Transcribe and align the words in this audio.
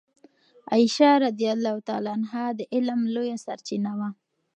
عائشه 0.71 1.09
رضی 1.25 1.45
الله 1.55 1.75
عنها 2.15 2.45
د 2.57 2.59
علم 2.73 3.01
لویه 3.13 3.37
سرچینه 3.45 3.91
وه. 3.99 4.09